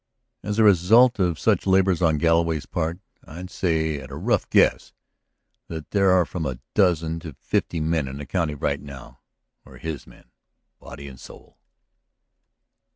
[0.41, 4.93] As a result of such labors on Galloway's part I'd say at a rough guess
[5.67, 9.19] that there are from a dozen to fifty men in the county right now
[9.63, 10.31] who are his men,
[10.79, 11.59] body and soul.